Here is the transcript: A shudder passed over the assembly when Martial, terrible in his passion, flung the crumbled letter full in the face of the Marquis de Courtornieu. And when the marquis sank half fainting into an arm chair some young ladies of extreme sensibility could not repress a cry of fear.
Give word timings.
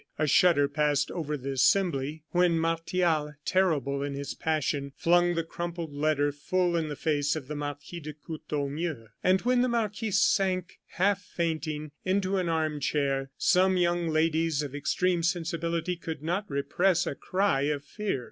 A 0.17 0.25
shudder 0.25 0.67
passed 0.67 1.11
over 1.11 1.37
the 1.37 1.51
assembly 1.51 2.23
when 2.31 2.57
Martial, 2.57 3.35
terrible 3.45 4.01
in 4.01 4.15
his 4.15 4.33
passion, 4.33 4.93
flung 4.95 5.35
the 5.35 5.43
crumbled 5.43 5.93
letter 5.93 6.31
full 6.31 6.75
in 6.75 6.87
the 6.89 6.95
face 6.95 7.35
of 7.35 7.47
the 7.47 7.55
Marquis 7.55 7.99
de 7.99 8.13
Courtornieu. 8.13 9.09
And 9.23 9.41
when 9.41 9.61
the 9.61 9.69
marquis 9.69 10.09
sank 10.09 10.79
half 10.93 11.21
fainting 11.21 11.91
into 12.03 12.37
an 12.37 12.49
arm 12.49 12.79
chair 12.79 13.29
some 13.37 13.77
young 13.77 14.07
ladies 14.09 14.63
of 14.63 14.73
extreme 14.73 15.21
sensibility 15.21 15.95
could 15.97 16.23
not 16.23 16.49
repress 16.49 17.05
a 17.05 17.13
cry 17.13 17.61
of 17.65 17.85
fear. 17.85 18.19